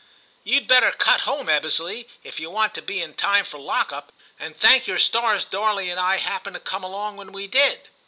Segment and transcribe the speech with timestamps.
[0.43, 4.11] You'd better cut home, Ebbesley, if you want to be in time for lock up,
[4.39, 7.81] and thank your stars Darley and I happened to come along when we did.'